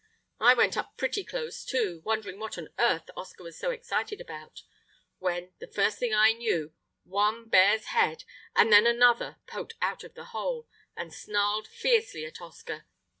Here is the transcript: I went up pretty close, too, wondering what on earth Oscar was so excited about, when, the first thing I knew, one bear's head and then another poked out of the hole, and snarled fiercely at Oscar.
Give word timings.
I 0.39 0.55
went 0.55 0.77
up 0.77 0.97
pretty 0.97 1.23
close, 1.23 1.63
too, 1.63 2.01
wondering 2.03 2.39
what 2.39 2.57
on 2.57 2.69
earth 2.79 3.11
Oscar 3.15 3.43
was 3.43 3.59
so 3.59 3.69
excited 3.69 4.19
about, 4.19 4.63
when, 5.19 5.53
the 5.59 5.67
first 5.67 5.99
thing 5.99 6.11
I 6.11 6.33
knew, 6.33 6.73
one 7.03 7.47
bear's 7.49 7.85
head 7.93 8.23
and 8.55 8.73
then 8.73 8.87
another 8.87 9.35
poked 9.45 9.75
out 9.79 10.03
of 10.03 10.15
the 10.15 10.25
hole, 10.33 10.67
and 10.97 11.13
snarled 11.13 11.67
fiercely 11.67 12.25
at 12.25 12.41
Oscar. 12.41 12.87